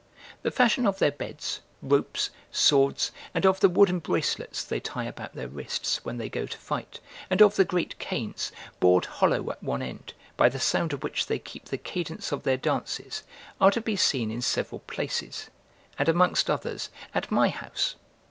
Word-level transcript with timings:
The 0.41 0.49
fashion 0.49 0.87
of 0.87 0.97
their 0.97 1.11
beds, 1.11 1.59
ropes, 1.83 2.31
swords, 2.49 3.11
and 3.35 3.45
of 3.45 3.59
the 3.59 3.69
wooden 3.69 3.99
bracelets 3.99 4.63
they 4.63 4.79
tie 4.79 5.03
about 5.03 5.35
their 5.35 5.47
wrists, 5.47 6.03
when 6.03 6.17
they 6.17 6.27
go 6.27 6.47
to 6.47 6.57
fight, 6.57 6.99
and 7.29 7.39
of 7.39 7.55
the 7.55 7.65
great 7.65 7.99
canes, 7.99 8.51
bored 8.79 9.05
hollow 9.05 9.51
at 9.51 9.61
one 9.61 9.83
end, 9.83 10.15
by 10.37 10.49
the 10.49 10.59
sound 10.59 10.91
of 10.91 11.03
which 11.03 11.27
they 11.27 11.37
keep 11.37 11.65
the 11.65 11.77
cadence 11.77 12.31
of 12.31 12.41
their 12.41 12.57
dances, 12.57 13.21
are 13.59 13.69
to 13.69 13.79
be 13.81 13.95
seen 13.95 14.31
in 14.31 14.41
several 14.41 14.79
places, 14.79 15.51
and 15.99 16.09
amongst 16.09 16.49
others, 16.49 16.89
at 17.13 17.29
my 17.29 17.49
house. 17.49 17.93